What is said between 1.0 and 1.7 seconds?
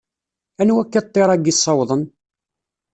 ṭṭir-agi